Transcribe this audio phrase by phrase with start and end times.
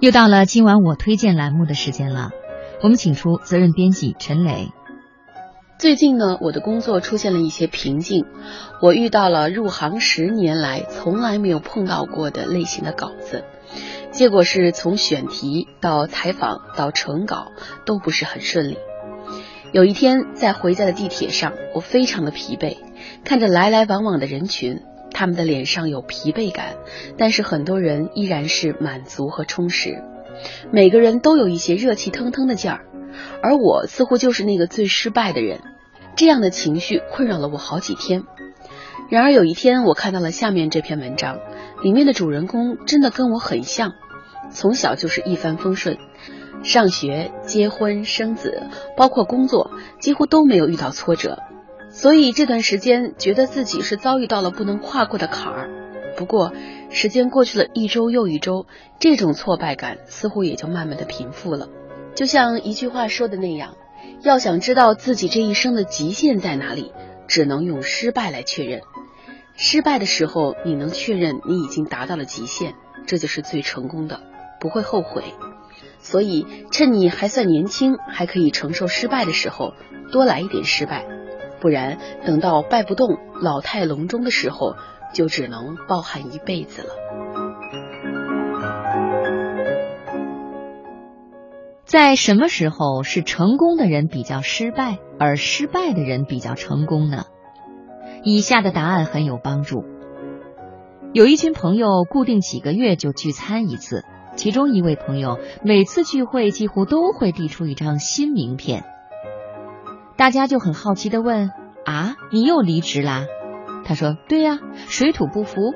[0.00, 2.30] 又到了今晚我推荐栏目的时间了，
[2.82, 4.68] 我们请出责任编辑陈雷。
[5.78, 8.24] 最近呢，我的工作出现了一些瓶颈，
[8.80, 13.44] 我遇到了入行十年来从来没有碰到过的类型的稿子，
[14.10, 17.52] 结果是从选题到采访到成稿
[17.84, 18.78] 都不是很顺利。
[19.72, 22.78] 有一天在回家的地铁上，我非常的疲惫，
[23.24, 24.82] 看着来来往往的人群。
[25.12, 26.76] 他们的脸上有疲惫感，
[27.16, 30.02] 但是很多人依然是满足和充实。
[30.70, 32.84] 每个人都有一些热气腾腾的劲儿，
[33.42, 35.60] 而我似乎就是那个最失败的人。
[36.16, 38.24] 这样的情绪困扰了我好几天。
[39.08, 41.38] 然而有一天，我看到了下面这篇文章，
[41.82, 43.92] 里面的主人公真的跟我很像，
[44.50, 45.98] 从小就是一帆风顺，
[46.62, 48.62] 上学、结婚、生子，
[48.96, 51.42] 包括工作，几乎都没有遇到挫折。
[51.96, 55.70] 所以这段时间觉得自己是遭遇到了不能跨过的坎儿，
[56.14, 56.52] 不过
[56.90, 58.66] 时间过去了一周又一周，
[59.00, 61.70] 这种挫败感似乎也就慢慢的平复了。
[62.14, 63.76] 就像一句话说的那样，
[64.20, 66.92] 要想知道自己这一生的极限在哪里，
[67.28, 68.82] 只能用失败来确认。
[69.54, 72.74] 失败的时候，你能确认你已经达到了极限，
[73.06, 74.20] 这就是最成功的，
[74.60, 75.24] 不会后悔。
[75.98, 79.72] 所以趁你还算年轻，还可以承受失败的时候，
[80.12, 81.06] 多来一点失败。
[81.66, 84.76] 不然，等到败不动、老态龙钟的时候，
[85.12, 86.90] 就只能抱憾一辈子了。
[91.84, 97.24] 在什么时候是成功的人比较失败，而失败的人比较成功呢？
[98.22, 99.82] 以下的答案很有帮助。
[101.12, 104.04] 有一群朋友固定几个月就聚餐一次，
[104.36, 108.84] 其中一位朋友每次聚会几乎都会递出一张新名片。
[110.16, 111.50] 大家就很好奇的问
[111.84, 113.26] ：“啊，你又离职啦？”
[113.84, 115.74] 他说：“对呀，水土不服。”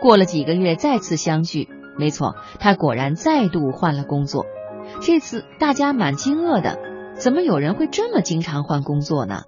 [0.00, 4.46] 过了几个月再次相聚，没错，他果然再度换了工作。
[5.00, 6.78] 这次大家蛮惊愕的，
[7.14, 9.42] 怎么有人会这么经常换工作呢？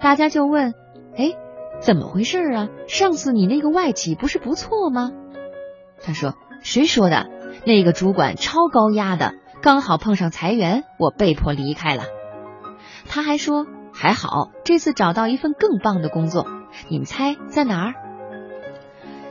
[0.00, 0.72] 大家就问
[1.16, 1.34] ：“哎，
[1.80, 2.68] 怎么回事啊？
[2.88, 5.10] 上次你那个外企不是不错吗？”
[6.02, 7.28] 他说：“谁说的？
[7.66, 12.04] 那个主管超高压的，刚好碰上裁员，我被迫离开了。”
[13.08, 16.46] 他还说还好，这次找到一份更棒的工作。
[16.88, 17.94] 你们猜在哪儿？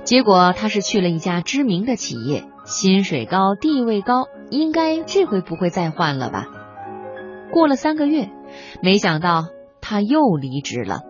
[0.03, 6.47] 结果他是去了一家知名的企业，薪水高，地位高，应该这回不会再换了吧？
[7.51, 8.29] 过了三个月，
[8.81, 9.45] 没想到
[9.81, 11.01] 他又离职了。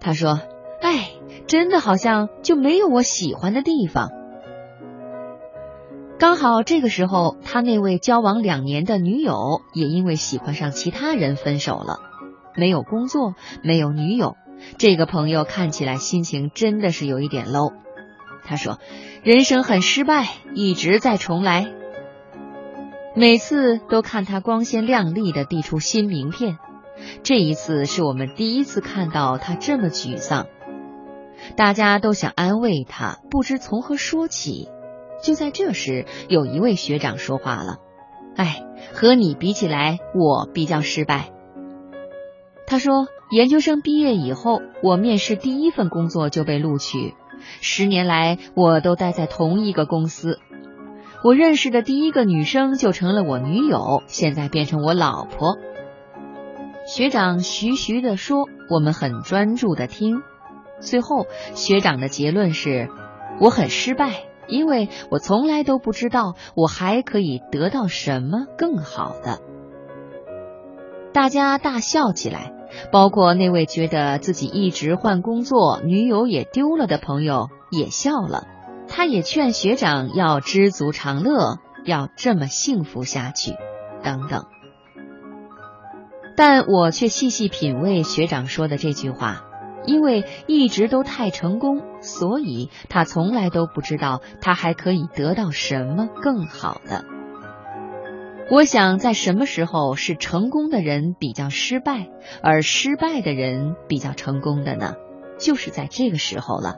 [0.00, 0.40] 他说
[0.82, 1.10] ：“哎，
[1.46, 4.10] 真的好像就没有我喜欢的地方。”
[6.18, 12.00] 刚好这个时候，他那位交往两年的女友也因为喜欢上其他人分手了，
[12.56, 14.36] 没有工作，没有女友，
[14.78, 17.72] 这个朋友看起来心情真的是有一点 low。
[18.44, 18.78] 他说
[19.22, 21.72] ：“人生很失败，一直在重来。”
[23.14, 26.58] 每次都看他光鲜亮丽的递出新名片，
[27.22, 30.46] 这一次是我们第一次看到他这么沮丧。
[31.56, 34.68] 大家都想安慰他，不知从何说起。
[35.22, 37.78] 就在这时，有一位学长说话了
[38.36, 38.62] ：“哎，
[38.92, 41.30] 和你比起来，我比较失败。”
[42.66, 47.14] 他说：“研究生毕业以后，我面试第一份工作就被录取。
[47.60, 50.38] 十年来，我都待在同一个公司。
[51.24, 55.56] 我认识的第一个女生就成了我女友，现在变成我老婆。”
[56.86, 60.22] 学长徐徐的说，我们很专注的听。
[60.80, 62.88] 最后，学长的结论是
[63.40, 69.40] ：“我很失败。”因为我从来都不知道我还可以得到什么更好的，
[71.12, 72.52] 大家大笑起来，
[72.90, 78.46] 包括那位觉得自己一直换工作、女友也丢了的朋友也笑了。
[78.88, 83.52] 他也劝学长要知足常乐，要这么幸福下去，
[84.02, 84.46] 等等。
[86.36, 89.44] 但我却细细品味学长说的这句话。
[89.86, 97.04] 因为一直都太成功，所以他从来都不知道他还可以得到什么更好的。
[98.50, 102.08] 我想，在什么时候是成功的人比较失败，
[102.42, 104.94] 而失败的人比较成功的呢？
[105.38, 106.76] 就是在这个时候了。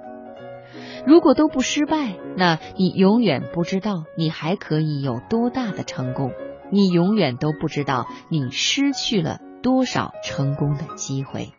[1.06, 6.32] 如果都不失败，那你永远不知道你还可以有多大的成功，
[6.70, 11.52] 你永远都不知道你失去了多少成功的机会。